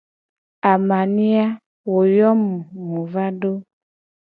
Amania, 0.71 1.45
wo 1.91 1.99
yo 2.17 2.31
mu 2.41 2.55
mu 2.89 3.01
va 3.11 3.25
do. 3.39 3.53